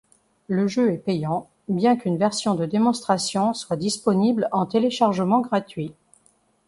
[0.47, 5.93] Le jeu est payant, bien qu'une version de démonstration soit disponible en téléchargement gratuit.